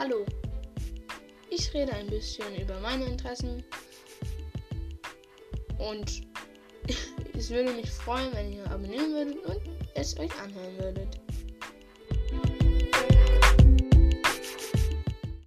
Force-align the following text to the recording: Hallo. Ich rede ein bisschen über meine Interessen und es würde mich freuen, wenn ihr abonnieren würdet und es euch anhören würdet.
Hallo. 0.00 0.24
Ich 1.50 1.74
rede 1.74 1.92
ein 1.92 2.06
bisschen 2.06 2.58
über 2.58 2.80
meine 2.80 3.04
Interessen 3.04 3.62
und 5.76 6.22
es 7.36 7.50
würde 7.50 7.70
mich 7.74 7.90
freuen, 7.90 8.32
wenn 8.32 8.50
ihr 8.50 8.64
abonnieren 8.70 9.12
würdet 9.12 9.44
und 9.44 9.60
es 9.94 10.18
euch 10.18 10.32
anhören 10.40 10.78
würdet. 10.78 11.20